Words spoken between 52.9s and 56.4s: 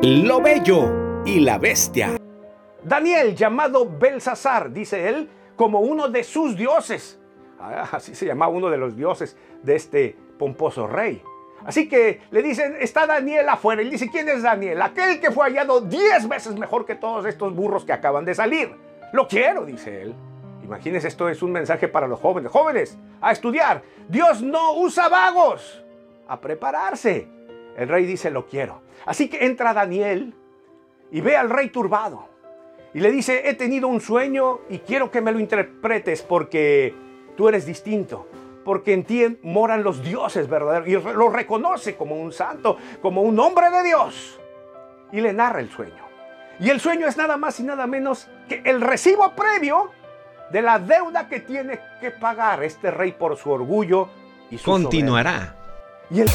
rey por su orgullo y su Continuará. Y el